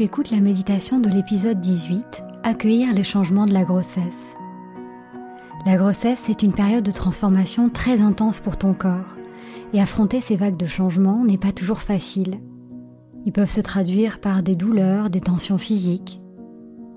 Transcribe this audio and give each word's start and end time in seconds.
Tu 0.00 0.06
écoutes 0.06 0.30
la 0.30 0.40
méditation 0.40 0.98
de 0.98 1.10
l'épisode 1.10 1.60
18, 1.60 2.24
Accueillir 2.42 2.94
les 2.94 3.04
changements 3.04 3.44
de 3.44 3.52
la 3.52 3.64
grossesse. 3.64 4.34
La 5.66 5.76
grossesse, 5.76 6.22
c'est 6.24 6.42
une 6.42 6.54
période 6.54 6.84
de 6.84 6.90
transformation 6.90 7.68
très 7.68 8.00
intense 8.00 8.40
pour 8.40 8.56
ton 8.56 8.72
corps, 8.72 9.18
et 9.74 9.80
affronter 9.82 10.22
ces 10.22 10.36
vagues 10.36 10.56
de 10.56 10.64
changements 10.64 11.22
n'est 11.22 11.36
pas 11.36 11.52
toujours 11.52 11.82
facile. 11.82 12.40
Ils 13.26 13.32
peuvent 13.32 13.50
se 13.50 13.60
traduire 13.60 14.22
par 14.22 14.42
des 14.42 14.56
douleurs, 14.56 15.10
des 15.10 15.20
tensions 15.20 15.58
physiques, 15.58 16.22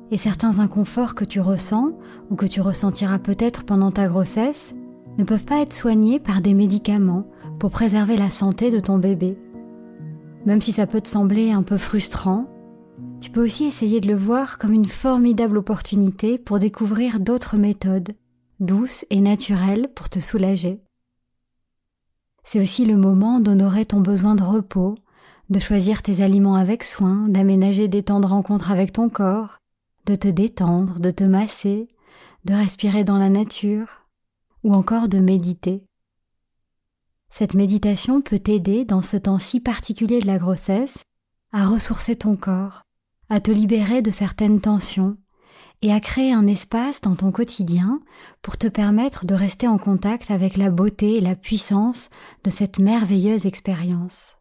et 0.10 0.18
certains 0.18 0.60
inconforts 0.60 1.14
que 1.14 1.26
tu 1.26 1.42
ressens 1.42 1.92
ou 2.30 2.38
que 2.38 2.46
tu 2.46 2.62
ressentiras 2.62 3.20
peut-être 3.20 3.66
pendant 3.66 3.92
ta 3.92 4.08
grossesse 4.08 4.76
ne 5.18 5.26
peuvent 5.26 5.44
pas 5.44 5.60
être 5.60 5.74
soignés 5.74 6.22
par 6.22 6.40
des 6.40 6.54
médicaments 6.54 7.28
pour 7.60 7.70
préserver 7.70 8.16
la 8.16 8.30
santé 8.30 8.72
de 8.72 8.80
ton 8.80 8.98
bébé. 8.98 9.38
Même 10.46 10.62
si 10.62 10.72
ça 10.72 10.88
peut 10.88 11.02
te 11.02 11.10
sembler 11.10 11.52
un 11.52 11.64
peu 11.64 11.78
frustrant, 11.78 12.46
tu 13.24 13.32
peux 13.32 13.46
aussi 13.46 13.64
essayer 13.64 14.02
de 14.02 14.08
le 14.10 14.18
voir 14.18 14.58
comme 14.58 14.74
une 14.74 14.84
formidable 14.84 15.58
opportunité 15.58 16.38
pour 16.38 16.60
découvrir 16.60 17.22
d'autres 17.22 17.56
méthodes, 17.56 18.18
douces 18.60 19.06
et 19.10 19.22
naturelles 19.22 19.88
pour 19.96 20.10
te 20.10 20.20
soulager. 20.20 20.82
C'est 22.44 22.60
aussi 22.60 22.84
le 22.84 22.98
moment 22.98 23.40
d'honorer 23.40 23.86
ton 23.86 24.02
besoin 24.02 24.36
de 24.36 24.44
repos, 24.44 24.96
de 25.50 25.60
choisir 25.60 26.02
tes 26.02 26.22
aliments 26.22 26.56
avec 26.56 26.84
soin, 26.84 27.30
d'aménager 27.30 27.88
des 27.88 28.04
temps 28.04 28.20
de 28.20 28.28
rencontre 28.28 28.72
avec 28.72 28.92
ton 28.92 29.08
corps, 29.08 29.58
de 30.06 30.16
te 30.16 30.28
détendre, 30.28 31.00
de 31.00 31.10
te 31.10 31.24
masser, 31.24 31.88
de 32.44 32.54
respirer 32.54 33.06
dans 33.06 33.18
la 33.18 33.30
nature, 33.30 34.06
ou 34.66 34.74
encore 34.74 35.08
de 35.08 35.20
méditer. 35.20 35.86
Cette 37.30 37.54
méditation 37.54 38.22
peut 38.22 38.40
t'aider 38.40 38.84
dans 38.84 39.02
ce 39.02 39.16
temps 39.16 39.40
si 39.40 39.62
particulier 39.62 40.20
de 40.20 40.28
la 40.28 40.40
grossesse 40.40 41.04
à 41.54 41.66
ressourcer 41.66 42.18
ton 42.18 42.36
corps, 42.36 42.84
à 43.34 43.40
te 43.40 43.50
libérer 43.50 44.04
de 44.04 44.12
certaines 44.12 44.62
tensions 44.62 45.18
et 45.82 45.92
à 45.92 46.00
créer 46.00 46.32
un 46.32 46.46
espace 46.46 47.02
dans 47.02 47.16
ton 47.16 47.32
quotidien 47.32 48.00
pour 48.44 48.60
te 48.60 48.68
permettre 48.68 49.26
de 49.26 49.34
rester 49.34 49.68
en 49.68 49.80
contact 49.80 50.30
avec 50.30 50.56
la 50.56 50.70
beauté 50.70 51.16
et 51.16 51.20
la 51.20 51.36
puissance 51.36 52.12
de 52.44 52.52
cette 52.52 52.78
merveilleuse 52.78 53.48
expérience. 53.48 54.36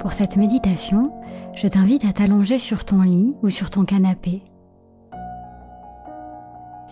Pour 0.00 0.12
cette 0.12 0.36
méditation, 0.36 1.18
je 1.56 1.66
t'invite 1.66 2.04
à 2.04 2.12
t'allonger 2.12 2.58
sur 2.58 2.84
ton 2.84 3.00
lit 3.00 3.34
ou 3.42 3.48
sur 3.48 3.70
ton 3.70 3.86
canapé 3.86 4.42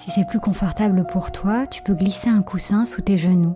si 0.03 0.11
c'est 0.11 0.25
plus 0.25 0.41
confortable 0.41 1.05
pour 1.05 1.31
toi, 1.31 1.65
tu 1.65 1.81
peux 1.81 1.95
glisser 1.95 2.29
un 2.29 2.43
coussin 2.43 2.87
sous 2.87 3.03
tes 3.03 3.17
genoux. 3.17 3.55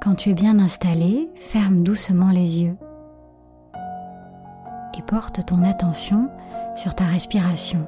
Quand 0.00 0.14
tu 0.14 0.30
es 0.30 0.32
bien 0.32 0.58
installé, 0.58 1.28
ferme 1.36 1.82
doucement 1.82 2.30
les 2.30 2.62
yeux 2.62 2.78
et 4.98 5.02
porte 5.02 5.44
ton 5.44 5.62
attention 5.62 6.30
sur 6.74 6.94
ta 6.94 7.04
respiration. 7.04 7.86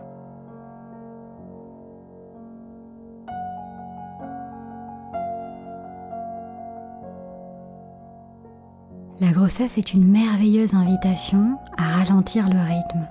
La 9.20 9.30
grossesse 9.30 9.78
est 9.78 9.94
une 9.94 10.10
merveilleuse 10.10 10.74
invitation 10.74 11.56
à 11.78 11.84
ralentir 11.84 12.48
le 12.48 12.58
rythme. 12.58 13.08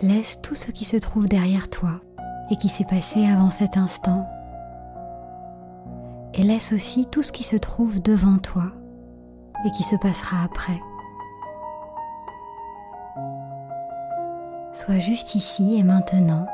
Laisse 0.00 0.40
tout 0.42 0.54
ce 0.54 0.70
qui 0.70 0.84
se 0.84 0.96
trouve 0.96 1.28
derrière 1.28 1.68
toi 1.68 2.00
et 2.50 2.56
qui 2.56 2.68
s'est 2.68 2.84
passé 2.84 3.26
avant 3.26 3.50
cet 3.50 3.76
instant. 3.76 4.28
Et 6.34 6.44
laisse 6.44 6.72
aussi 6.72 7.04
tout 7.06 7.24
ce 7.24 7.32
qui 7.32 7.42
se 7.42 7.56
trouve 7.56 8.00
devant 8.00 8.38
toi 8.38 8.70
et 9.64 9.72
qui 9.72 9.82
se 9.82 9.96
passera 9.96 10.44
après. 10.44 10.80
Sois 14.72 15.00
juste 15.00 15.34
ici 15.34 15.76
et 15.76 15.82
maintenant, 15.82 16.46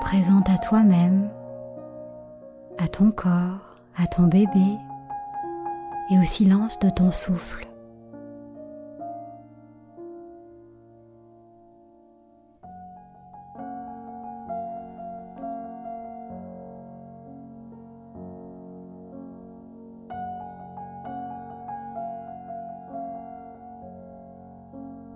présente 0.00 0.48
à 0.48 0.56
toi-même, 0.56 1.28
à 2.78 2.88
ton 2.88 3.10
corps, 3.10 3.75
à 3.96 4.06
ton 4.06 4.24
bébé 4.24 4.78
et 6.10 6.18
au 6.18 6.24
silence 6.24 6.78
de 6.78 6.90
ton 6.90 7.10
souffle. 7.10 7.66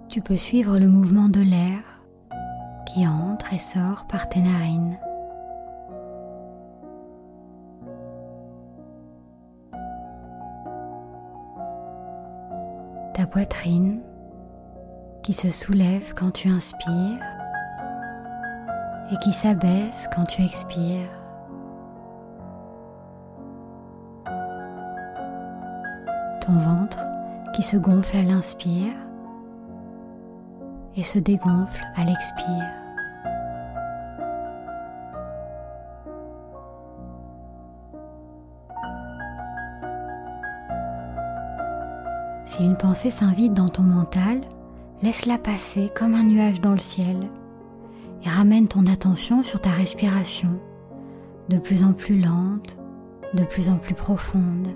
Tu 0.09 0.21
peux 0.21 0.37
suivre 0.37 0.79
le 0.79 0.89
mouvement 0.89 1.29
de 1.29 1.41
l'air 1.41 2.03
qui 2.87 3.07
entre 3.07 3.55
et 3.55 3.59
sort 3.59 4.07
par 4.09 4.29
tes 4.29 4.41
narines. 4.41 4.99
Poitrine 13.31 14.01
qui 15.23 15.33
se 15.33 15.51
soulève 15.51 16.15
quand 16.15 16.33
tu 16.33 16.49
inspires 16.49 17.21
et 19.13 19.17
qui 19.23 19.33
s'abaisse 19.33 20.09
quand 20.15 20.25
tu 20.25 20.43
expires. 20.43 21.09
Ton 26.41 26.59
ventre 26.59 26.99
qui 27.55 27.63
se 27.63 27.77
gonfle 27.77 28.17
à 28.17 28.23
l'inspire 28.23 28.95
et 30.97 31.03
se 31.03 31.19
dégonfle 31.19 31.85
à 31.97 32.05
l'expire. 32.05 32.80
Une 42.61 42.77
pensée 42.77 43.11
s'invite 43.11 43.55
dans 43.55 43.71
ton 43.71 43.83
mental, 43.83 44.43
laisse-la 45.01 45.39
passer 45.39 45.91
comme 45.97 46.15
un 46.15 46.25
nuage 46.25 46.61
dans 46.61 46.73
le 46.73 46.79
ciel 46.79 47.31
et 48.23 48.29
ramène 48.29 48.69
ton 48.69 48.87
attention 48.87 49.43
sur 49.43 49.63
ta 49.63 49.71
respiration, 49.71 50.61
de 51.49 51.59
plus 51.59 51.83
en 51.83 51.95
plus 51.95 52.21
lente, 52.21 52.77
de 53.33 53.45
plus 53.45 53.71
en 53.71 53.79
plus 53.79 53.95
profonde. 53.95 54.69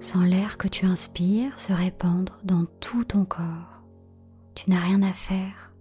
Sans 0.00 0.24
l'air 0.24 0.58
que 0.58 0.66
tu 0.66 0.84
inspires 0.84 1.60
se 1.60 1.72
répandre 1.72 2.40
dans 2.42 2.64
tout 2.80 3.04
ton 3.04 3.24
corps. 3.24 3.84
Tu 4.56 4.70
n'as 4.70 4.80
rien 4.80 5.02
à 5.02 5.12
faire, 5.12 5.72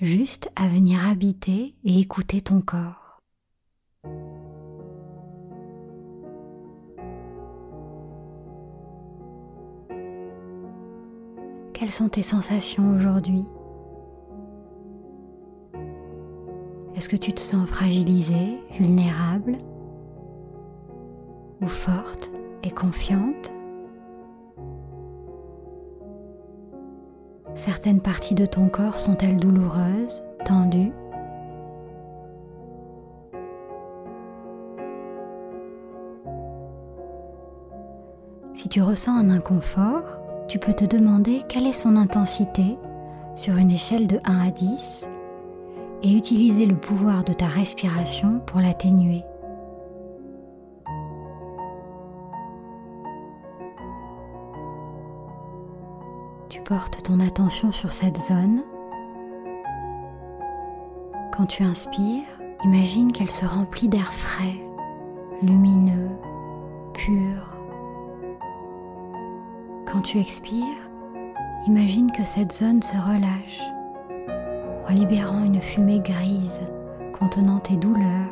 juste 0.00 0.48
à 0.54 0.68
venir 0.68 1.04
habiter 1.08 1.74
et 1.82 1.98
écouter 1.98 2.40
ton 2.40 2.60
corps. 2.60 3.07
Quelles 11.78 11.92
sont 11.92 12.08
tes 12.08 12.24
sensations 12.24 12.90
aujourd'hui 12.90 13.46
Est-ce 16.96 17.08
que 17.08 17.14
tu 17.14 17.32
te 17.32 17.38
sens 17.38 17.68
fragilisée, 17.68 18.58
vulnérable 18.72 19.58
ou 21.60 21.68
forte 21.68 22.32
et 22.64 22.72
confiante 22.72 23.52
Certaines 27.54 28.00
parties 28.00 28.34
de 28.34 28.46
ton 28.46 28.68
corps 28.68 28.98
sont-elles 28.98 29.38
douloureuses, 29.38 30.24
tendues 30.44 30.90
Si 38.54 38.68
tu 38.68 38.82
ressens 38.82 39.16
un 39.16 39.30
inconfort, 39.30 40.27
tu 40.48 40.58
peux 40.58 40.72
te 40.72 40.86
demander 40.86 41.42
quelle 41.46 41.66
est 41.66 41.72
son 41.72 41.94
intensité 41.96 42.78
sur 43.36 43.56
une 43.56 43.70
échelle 43.70 44.06
de 44.06 44.18
1 44.24 44.48
à 44.48 44.50
10 44.50 45.06
et 46.02 46.12
utiliser 46.14 46.64
le 46.64 46.74
pouvoir 46.74 47.22
de 47.22 47.34
ta 47.34 47.46
respiration 47.46 48.40
pour 48.46 48.60
l'atténuer. 48.60 49.22
Tu 56.48 56.62
portes 56.62 57.02
ton 57.02 57.20
attention 57.20 57.70
sur 57.70 57.92
cette 57.92 58.16
zone. 58.16 58.62
Quand 61.36 61.44
tu 61.44 61.62
inspires, 61.62 62.24
imagine 62.64 63.12
qu'elle 63.12 63.30
se 63.30 63.44
remplit 63.44 63.88
d'air 63.88 64.14
frais, 64.14 64.56
lumineux, 65.42 66.08
pur 66.94 67.57
quand 69.90 70.02
tu 70.02 70.18
expires, 70.18 70.90
imagine 71.66 72.12
que 72.12 72.24
cette 72.24 72.52
zone 72.52 72.82
se 72.82 72.96
relâche 72.96 73.60
en 74.86 74.92
libérant 74.92 75.44
une 75.44 75.60
fumée 75.60 76.00
grise 76.00 76.60
contenant 77.18 77.58
tes 77.58 77.76
douleurs, 77.76 78.30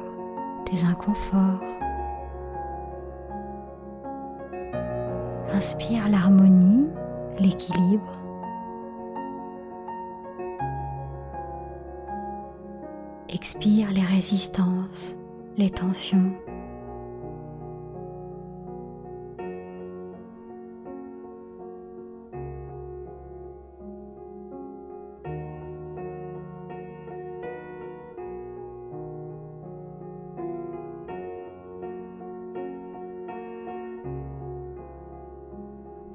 tes 0.66 0.84
inconforts. 0.84 1.60
Inspire 5.50 6.08
l'harmonie, 6.10 6.88
l'équilibre. 7.38 8.12
Expire 13.30 13.90
les 13.92 14.02
résistances, 14.02 15.16
les 15.56 15.70
tensions. 15.70 16.32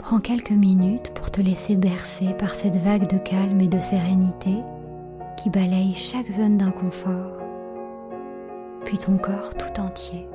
Prends 0.02 0.20
quelques 0.20 0.50
minutes 0.50 1.12
pour 1.14 1.30
te 1.30 1.42
laisser 1.42 1.76
bercer 1.76 2.34
par 2.34 2.56
cette 2.56 2.76
vague 2.76 3.08
de 3.08 3.20
calme 3.20 3.62
et 3.62 3.68
de 3.68 3.80
sérénité 3.80 4.56
qui 5.38 5.52
balaye 5.52 5.94
chaque 5.94 6.32
zone 6.32 6.58
d'inconfort, 6.58 7.38
puis 8.84 8.98
ton 8.98 9.18
corps 9.18 9.54
tout 9.54 9.80
entier. 9.80 10.28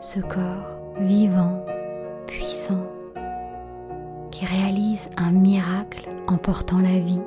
Ce 0.00 0.20
corps 0.20 0.76
vivant, 1.00 1.64
puissant, 2.26 2.86
qui 4.30 4.44
réalise 4.44 5.08
un 5.16 5.30
miracle 5.30 6.10
en 6.26 6.36
portant 6.36 6.78
la 6.78 6.98
vie. 6.98 7.22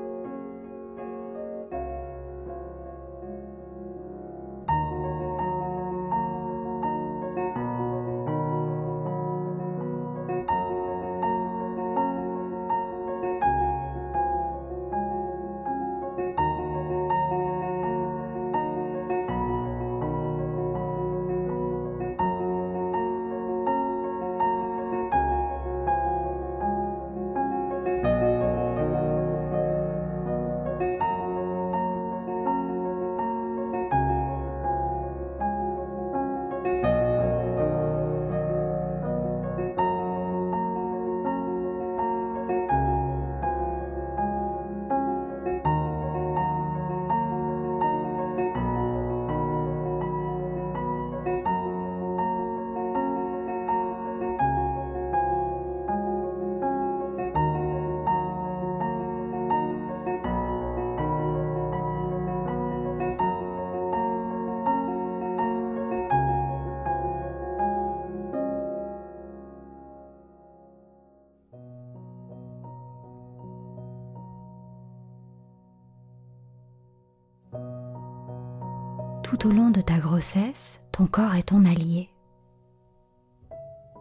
Au 79.45 79.51
long 79.51 79.69
de 79.69 79.79
ta 79.79 79.99
grossesse, 79.99 80.81
ton 80.91 81.05
corps 81.05 81.35
est 81.35 81.49
ton 81.49 81.65
allié. 81.65 82.09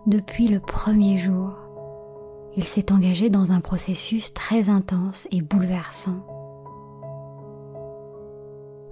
Depuis 0.07 0.49
le 0.49 0.59
premier 0.59 1.19
jour, 1.19 1.53
il 2.57 2.65
s'est 2.65 2.91
engagé 2.91 3.29
dans 3.29 3.53
un 3.53 3.61
processus 3.61 4.33
très 4.33 4.71
intense 4.71 5.29
et 5.31 5.43
bouleversant. 5.43 6.27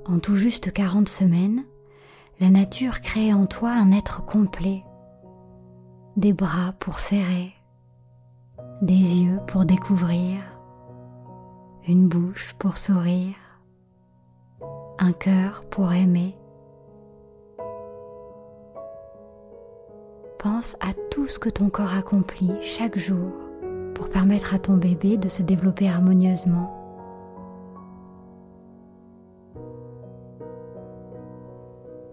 En 0.04 0.18
tout 0.18 0.37
juste 0.37 0.71
40 0.71 1.09
semaines, 1.09 1.64
la 2.38 2.50
nature 2.50 3.00
crée 3.00 3.32
en 3.32 3.47
toi 3.47 3.71
un 3.71 3.90
être 3.90 4.23
complet. 4.26 4.85
Des 6.18 6.35
bras 6.35 6.75
pour 6.80 6.99
serrer, 6.99 7.54
des 8.82 8.92
yeux 8.92 9.40
pour 9.47 9.64
découvrir, 9.64 10.42
une 11.88 12.09
bouche 12.09 12.54
pour 12.59 12.76
sourire, 12.76 13.37
un 14.99 15.12
cœur 15.12 15.64
pour 15.71 15.94
aimer. 15.94 16.37
Pense 20.42 20.76
à 20.80 20.92
tout 21.12 21.28
ce 21.28 21.38
que 21.38 21.49
ton 21.49 21.70
corps 21.70 21.94
accomplit 21.96 22.50
chaque 22.62 22.99
jour 22.99 23.30
pour 23.94 24.08
permettre 24.08 24.54
à 24.54 24.58
ton 24.58 24.76
bébé 24.76 25.16
de 25.16 25.28
se 25.28 25.40
développer 25.40 25.88
harmonieusement. 25.88 26.78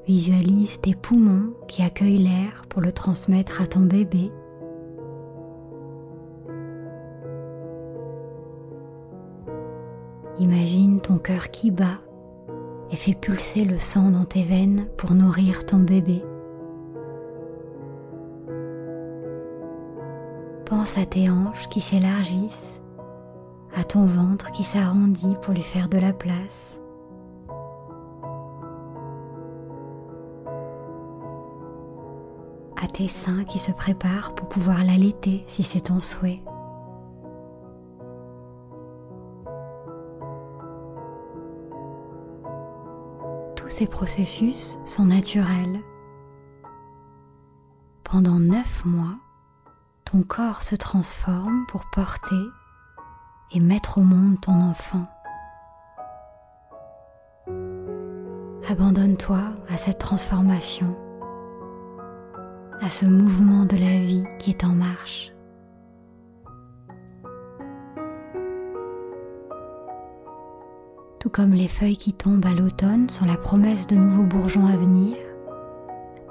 Visualise 0.06 0.80
tes 0.80 0.94
poumons 0.94 1.54
qui 1.68 1.82
accueillent 1.82 2.20
l'air 2.20 2.66
pour 2.70 2.84
le 2.84 2.92
transmettre 2.92 3.64
à 3.64 3.66
ton 3.66 3.80
bébé. 3.80 4.32
Imagine 10.38 11.02
ton 11.02 11.18
cœur 11.18 11.50
qui 11.50 11.72
bat 11.72 11.98
et 12.92 12.96
fais 12.96 13.16
pulser 13.16 13.66
le 13.66 13.80
sang 13.80 14.12
dans 14.12 14.26
tes 14.26 14.44
veines 14.44 14.88
pour 14.98 15.16
nourrir 15.16 15.66
ton 15.66 15.80
bébé. 15.80 16.24
Pense 20.80 20.98
à 20.98 21.06
tes 21.06 21.30
hanches 21.30 21.68
qui 21.68 21.82
s'élargissent, 21.82 22.82
à 23.76 23.84
ton 23.84 24.06
ventre 24.06 24.50
qui 24.52 24.64
s'arrondit 24.64 25.36
pour 25.42 25.54
lui 25.54 25.62
faire 25.62 25.90
de 25.90 25.98
la 25.98 26.14
place. 26.14 26.80
à 32.82 32.88
tes 32.88 33.10
seins 33.10 33.44
qui 33.44 33.60
se 33.60 33.74
préparent 33.74 34.34
pour 34.36 34.48
pouvoir 34.48 34.86
l'allaiter 34.86 35.44
si 35.48 35.64
c'est 35.64 35.82
ton 35.82 36.00
souhait. 36.00 36.42
Tous 43.58 43.68
ces 43.68 43.86
processus 43.86 44.80
sont 44.86 45.06
naturels. 45.06 45.82
Pendant 48.06 48.40
neuf 48.40 48.86
mois, 48.86 49.18
ton 50.12 50.24
corps 50.24 50.64
se 50.64 50.76
transforme 50.76 51.66
pour 51.68 51.84
porter 51.92 52.44
et 53.52 53.60
mettre 53.60 54.00
au 54.00 54.02
monde 54.02 54.42
ton 54.42 54.54
enfant. 54.54 55.04
Abandonne-toi 58.68 59.40
à 59.70 59.78
cette 59.78 60.00
transformation 60.00 60.98
à 62.82 62.90
ce 62.90 63.06
mouvement 63.06 63.66
de 63.66 63.76
la 63.76 64.00
vie 64.00 64.24
qui 64.40 64.52
est 64.52 64.64
en 64.64 64.70
marche. 64.70 65.34
Tout 71.20 71.30
comme 71.30 71.54
les 71.54 71.68
feuilles 71.68 71.98
qui 71.98 72.14
tombent 72.14 72.46
à 72.46 72.54
l'automne 72.54 73.10
sont 73.10 73.26
la 73.26 73.36
promesse 73.36 73.86
de 73.86 73.96
nouveaux 73.96 74.24
bourgeons 74.24 74.66
à 74.66 74.78
venir, 74.78 75.18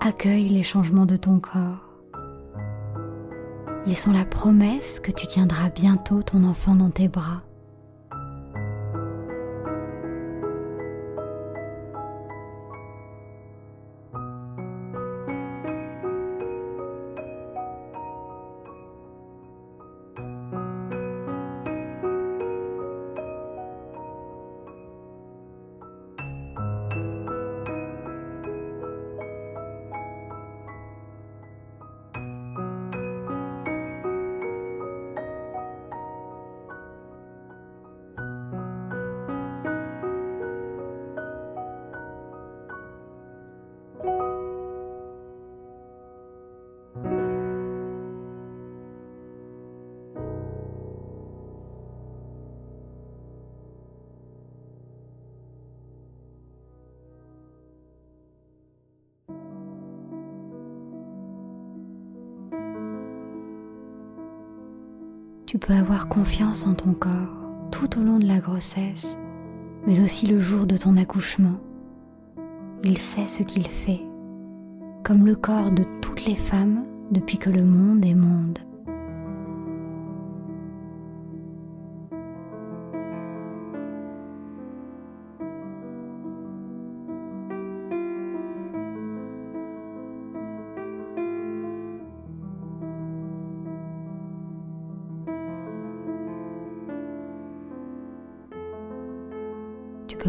accueille 0.00 0.49
les 0.49 0.62
changements 0.62 1.06
de 1.06 1.16
ton 1.16 1.38
corps. 1.38 1.88
Ils 3.88 3.97
sont 3.97 4.12
la 4.12 4.26
promesse 4.26 5.00
que 5.00 5.11
tu 5.11 5.26
tiendras 5.26 5.71
bientôt 5.71 6.23
ton 6.23 6.45
enfant 6.45 6.75
dans 6.75 6.90
tes 6.90 7.09
bras. 7.09 7.40
Tu 65.49 65.57
peux 65.57 65.73
avoir 65.73 66.09
confiance 66.09 66.67
en 66.67 66.75
ton 66.75 66.93
corps 66.93 67.35
tout 67.73 67.99
au 67.99 68.02
long 68.02 68.19
de 68.19 68.26
la 68.26 68.38
grossesse, 68.38 69.17
mais 69.87 70.02
aussi 70.02 70.26
le 70.26 70.40
jour 70.40 70.67
de 70.67 70.76
ton 70.76 70.99
accouchement. 70.99 71.59
Il 72.85 72.99
sait 72.99 73.26
ce 73.26 73.43
qu'il 73.43 73.67
fait, 73.67 74.02
comme 75.02 75.25
le 75.25 75.35
corps 75.37 75.71
de 75.71 75.85
toutes 76.02 76.26
les 76.26 76.37
femmes 76.37 76.85
depuis 77.12 77.38
que 77.38 77.49
le 77.49 77.64
monde 77.64 78.05
est 78.05 78.14
monde. 78.14 78.59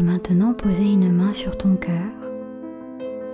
Maintenant 0.02 0.54
poser 0.54 0.84
une 0.84 1.12
main 1.12 1.32
sur 1.32 1.56
ton 1.56 1.76
cœur 1.76 2.10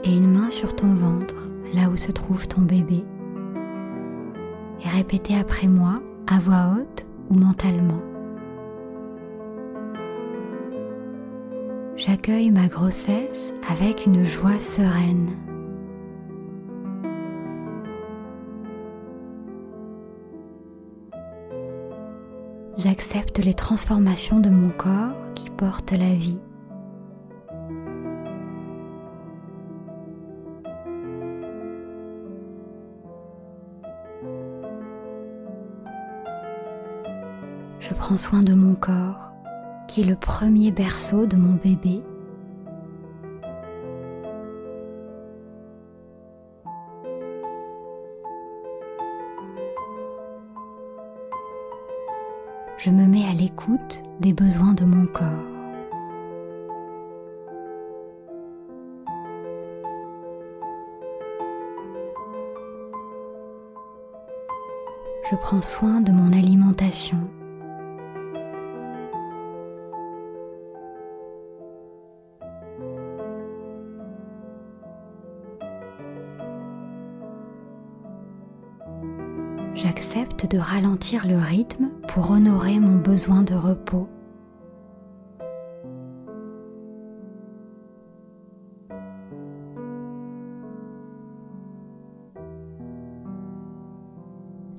et 0.04 0.14
une 0.14 0.30
main 0.30 0.50
sur 0.50 0.74
ton 0.74 0.94
ventre, 0.94 1.48
là 1.74 1.88
où 1.88 1.96
se 1.96 2.12
trouve 2.12 2.46
ton 2.46 2.62
bébé, 2.62 3.04
et 4.84 4.88
répéter 4.88 5.36
après 5.36 5.66
moi 5.66 6.00
à 6.26 6.38
voix 6.38 6.76
haute 6.76 7.06
ou 7.28 7.34
mentalement. 7.34 8.02
J'accueille 11.96 12.50
ma 12.50 12.68
grossesse 12.68 13.54
avec 13.70 14.06
une 14.06 14.26
joie 14.26 14.58
sereine. 14.58 15.30
J'accepte 22.76 23.38
les 23.42 23.54
transformations 23.54 24.38
de 24.38 24.50
mon 24.50 24.68
corps 24.68 25.16
qui 25.34 25.48
portent 25.48 25.92
la 25.92 26.14
vie. 26.14 26.38
Prends 38.16 38.30
soin 38.30 38.42
de 38.42 38.54
mon 38.54 38.72
corps, 38.72 39.30
qui 39.88 40.00
est 40.00 40.04
le 40.04 40.16
premier 40.16 40.70
berceau 40.70 41.26
de 41.26 41.36
mon 41.36 41.52
bébé. 41.52 42.02
Je 52.78 52.88
me 52.88 53.06
mets 53.06 53.26
à 53.26 53.34
l'écoute 53.34 54.02
des 54.20 54.32
besoins 54.32 54.72
de 54.72 54.86
mon 54.86 55.04
corps. 55.04 55.26
Je 65.30 65.36
prends 65.36 65.60
soin 65.60 66.00
de 66.00 66.12
mon 66.12 66.32
alimentation. 66.32 67.18
J'accepte 79.76 80.50
de 80.50 80.58
ralentir 80.58 81.26
le 81.26 81.36
rythme 81.36 81.90
pour 82.08 82.30
honorer 82.30 82.80
mon 82.80 82.96
besoin 82.96 83.42
de 83.42 83.54
repos. 83.54 84.08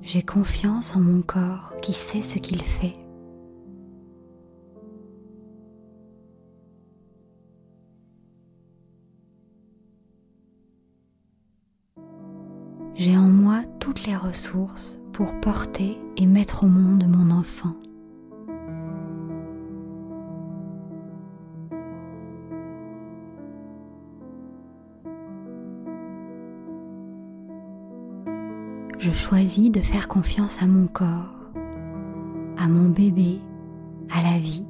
J'ai 0.02 0.22
confiance 0.22 0.96
en 0.96 1.00
mon 1.00 1.20
corps 1.20 1.74
qui 1.80 1.92
sait 1.92 2.22
ce 2.22 2.38
qu'il 2.38 2.62
fait. 2.62 2.96
Pour 15.12 15.32
porter 15.40 15.96
et 16.18 16.26
mettre 16.26 16.64
au 16.64 16.66
monde 16.66 17.04
mon 17.08 17.30
enfant. 17.30 17.74
Je 28.98 29.10
choisis 29.12 29.70
de 29.70 29.80
faire 29.80 30.08
confiance 30.08 30.62
à 30.62 30.66
mon 30.66 30.86
corps, 30.86 31.34
à 32.58 32.68
mon 32.68 32.90
bébé, 32.90 33.40
à 34.10 34.20
la 34.20 34.38
vie. 34.38 34.67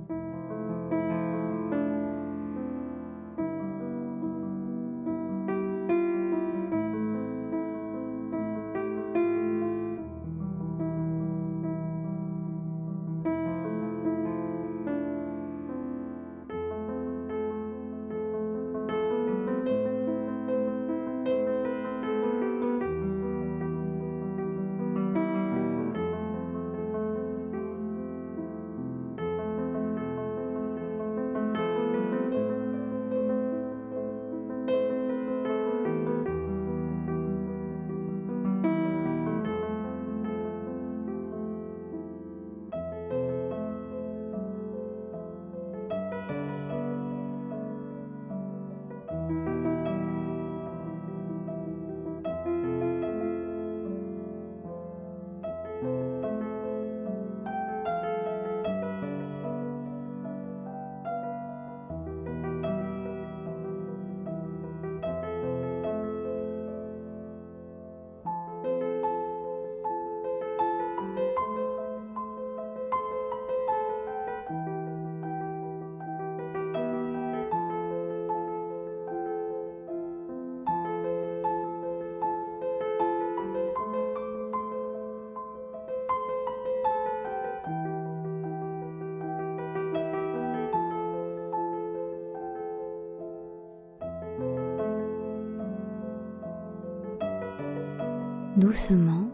Doucement, 98.58 99.30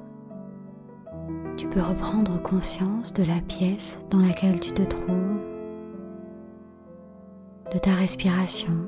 tu 1.56 1.66
peux 1.66 1.80
reprendre 1.80 2.42
conscience 2.42 3.10
de 3.14 3.22
la 3.22 3.40
pièce 3.40 3.98
dans 4.10 4.18
laquelle 4.18 4.60
tu 4.60 4.70
te 4.72 4.82
trouves, 4.82 5.40
de 7.72 7.78
ta 7.78 7.94
respiration, 7.94 8.86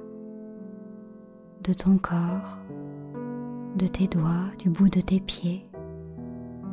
de 1.62 1.72
ton 1.72 1.96
corps, 1.96 2.58
de 3.76 3.86
tes 3.86 4.08
doigts, 4.08 4.50
du 4.58 4.68
bout 4.68 4.90
de 4.90 5.00
tes 5.00 5.20
pieds 5.20 5.70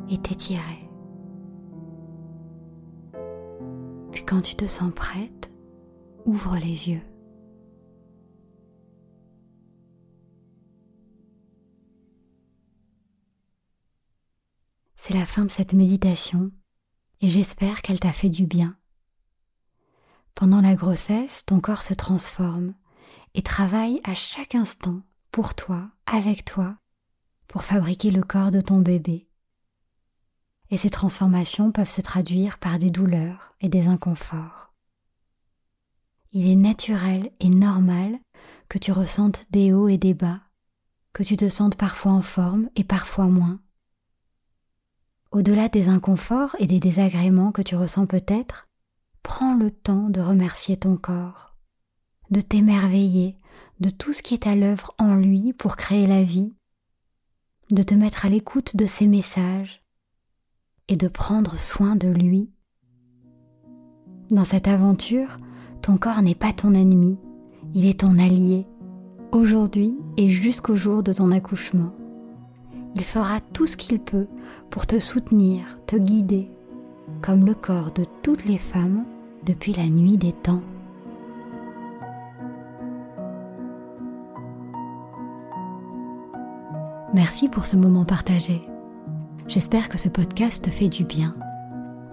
et 0.09 0.17
t'étirer. 0.17 0.89
Puis 4.11 4.25
quand 4.25 4.41
tu 4.41 4.55
te 4.55 4.65
sens 4.65 4.91
prête, 4.93 5.49
ouvre 6.25 6.57
les 6.57 6.89
yeux. 6.89 7.12
C'est 15.05 15.13
la 15.13 15.25
fin 15.25 15.43
de 15.43 15.51
cette 15.51 15.73
méditation 15.73 16.49
et 17.19 17.27
j'espère 17.27 17.81
qu'elle 17.81 17.99
t'a 17.99 18.13
fait 18.13 18.29
du 18.29 18.45
bien. 18.45 18.77
Pendant 20.33 20.61
la 20.61 20.75
grossesse, 20.75 21.45
ton 21.45 21.59
corps 21.59 21.81
se 21.81 21.93
transforme 21.93 22.73
et 23.33 23.41
travaille 23.41 23.99
à 24.05 24.15
chaque 24.15 24.55
instant 24.55 25.01
pour 25.29 25.55
toi, 25.55 25.89
avec 26.05 26.45
toi, 26.45 26.77
pour 27.49 27.65
fabriquer 27.65 28.11
le 28.11 28.23
corps 28.23 28.49
de 28.49 28.61
ton 28.61 28.79
bébé. 28.79 29.27
Et 30.69 30.77
ces 30.77 30.89
transformations 30.89 31.73
peuvent 31.73 31.91
se 31.91 31.99
traduire 31.99 32.57
par 32.57 32.79
des 32.79 32.89
douleurs 32.89 33.55
et 33.59 33.67
des 33.67 33.87
inconforts. 33.87 34.73
Il 36.31 36.47
est 36.47 36.55
naturel 36.55 37.29
et 37.41 37.49
normal 37.49 38.17
que 38.69 38.77
tu 38.77 38.93
ressentes 38.93 39.43
des 39.49 39.73
hauts 39.73 39.89
et 39.89 39.97
des 39.97 40.13
bas, 40.13 40.39
que 41.11 41.23
tu 41.23 41.35
te 41.35 41.49
sentes 41.49 41.75
parfois 41.75 42.13
en 42.13 42.21
forme 42.21 42.69
et 42.77 42.85
parfois 42.85 43.25
moins, 43.25 43.59
au-delà 45.33 45.67
des 45.67 45.89
inconforts 45.89 46.55
et 46.59 46.67
des 46.67 46.79
désagréments 46.79 47.51
que 47.51 47.63
tu 47.63 47.75
ressens 47.75 48.05
peut-être, 48.05 48.67
prends 49.23 49.55
le 49.55 49.71
temps 49.71 50.09
de 50.09 50.21
remercier 50.21 50.77
ton 50.77 50.95
corps, 50.95 51.55
de 52.29 52.39
t'émerveiller 52.39 53.37
de 53.79 53.89
tout 53.89 54.13
ce 54.13 54.21
qui 54.21 54.35
est 54.35 54.47
à 54.47 54.55
l'œuvre 54.55 54.93
en 54.99 55.15
lui 55.15 55.51
pour 55.51 55.75
créer 55.75 56.05
la 56.05 56.23
vie, 56.23 56.53
de 57.71 57.81
te 57.81 57.95
mettre 57.95 58.27
à 58.27 58.29
l'écoute 58.29 58.75
de 58.75 58.85
ses 58.85 59.07
messages 59.07 59.81
et 60.87 60.95
de 60.95 61.07
prendre 61.07 61.57
soin 61.57 61.95
de 61.95 62.07
lui. 62.07 62.51
Dans 64.29 64.43
cette 64.43 64.67
aventure, 64.67 65.37
ton 65.81 65.97
corps 65.97 66.21
n'est 66.21 66.35
pas 66.35 66.53
ton 66.53 66.75
ennemi, 66.75 67.17
il 67.73 67.87
est 67.87 68.01
ton 68.01 68.19
allié, 68.19 68.67
aujourd'hui 69.31 69.97
et 70.15 70.29
jusqu'au 70.29 70.75
jour 70.75 71.01
de 71.01 71.11
ton 71.11 71.31
accouchement 71.31 71.93
il 72.95 73.03
fera 73.03 73.39
tout 73.53 73.65
ce 73.65 73.77
qu'il 73.77 73.99
peut 73.99 74.27
pour 74.69 74.85
te 74.85 74.99
soutenir, 74.99 75.79
te 75.87 75.95
guider, 75.95 76.49
comme 77.21 77.45
le 77.45 77.55
corps 77.55 77.91
de 77.91 78.05
toutes 78.21 78.45
les 78.45 78.57
femmes 78.57 79.05
depuis 79.45 79.73
la 79.73 79.87
nuit 79.87 80.17
des 80.17 80.33
temps. 80.33 80.61
Merci 87.13 87.47
pour 87.47 87.65
ce 87.67 87.77
moment 87.77 88.05
partagé. 88.05 88.67
J'espère 89.47 89.89
que 89.89 89.99
ce 89.99 90.09
podcast 90.09 90.65
te 90.65 90.71
fait 90.71 90.89
du 90.89 91.03
bien. 91.03 91.35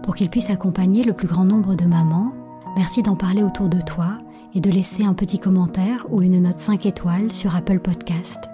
Pour 0.02 0.14
qu'il 0.14 0.28
puisse 0.28 0.50
accompagner 0.50 1.04
le 1.04 1.14
plus 1.14 1.28
grand 1.28 1.44
nombre 1.44 1.74
de 1.74 1.86
mamans, 1.86 2.32
merci 2.76 3.02
d'en 3.02 3.16
parler 3.16 3.42
autour 3.42 3.68
de 3.68 3.80
toi 3.80 4.18
et 4.54 4.60
de 4.60 4.70
laisser 4.70 5.04
un 5.04 5.14
petit 5.14 5.38
commentaire 5.38 6.06
ou 6.10 6.20
une 6.20 6.42
note 6.42 6.58
5 6.58 6.84
étoiles 6.84 7.32
sur 7.32 7.54
Apple 7.54 7.78
Podcast. 7.78 8.49